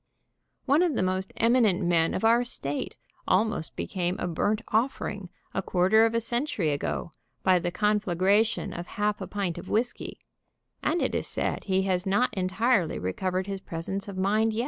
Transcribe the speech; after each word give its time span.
One 0.65 0.81
of 0.81 0.95
the 0.95 1.03
most 1.03 1.31
eminent 1.37 1.85
men 1.85 2.15
of 2.15 2.23
our 2.25 2.43
state 2.43 2.97
almost 3.27 3.75
became 3.75 4.15
a 4.17 4.25
burnt 4.27 4.63
offering 4.69 5.29
a 5.53 5.61
quarter 5.61 6.07
of 6.07 6.15
a 6.15 6.19
century 6.19 6.71
ago, 6.71 7.13
by 7.43 7.59
the 7.59 7.69
con 7.69 7.99
flagration 7.99 8.73
of 8.75 8.87
half 8.97 9.21
a 9.21 9.27
pint 9.27 9.59
of 9.59 9.69
whisky, 9.69 10.17
and 10.81 11.03
it 11.03 11.13
is 11.13 11.27
said 11.27 11.65
he 11.65 11.83
has 11.83 12.07
not 12.07 12.33
entirely 12.33 12.97
recovered 12.97 13.45
his 13.45 13.61
presence 13.61 14.07
of 14.07 14.17
mind 14.17 14.53
yet. 14.53 14.59